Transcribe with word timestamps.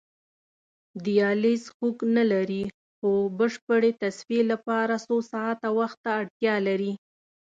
دیالیز 1.05 1.63
خوږ 1.75 1.97
نه 2.15 2.23
لري 2.31 2.63
خو 2.97 3.11
بشپړې 3.37 3.91
تصفیې 4.01 4.41
لپاره 4.51 4.93
څو 5.05 5.15
ساعته 5.31 5.67
وخت 5.79 5.97
ته 6.03 6.11
اړتیا 6.19 6.55
لري. 6.67 6.93